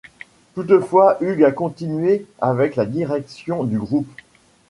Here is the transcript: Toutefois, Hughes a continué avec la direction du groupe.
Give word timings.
Toutefois, 0.55 1.17
Hughes 1.21 1.45
a 1.45 1.51
continué 1.51 2.25
avec 2.39 2.75
la 2.75 2.87
direction 2.87 3.63
du 3.65 3.77
groupe. 3.77 4.09